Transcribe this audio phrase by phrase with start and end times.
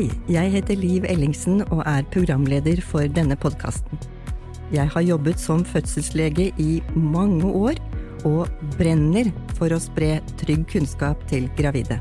[0.00, 3.98] Hei, jeg heter Liv Ellingsen og er programleder for denne podkasten.
[4.72, 7.76] Jeg har jobbet som fødselslege i mange år
[8.24, 9.28] og brenner
[9.58, 11.98] for å spre trygg kunnskap til gravide.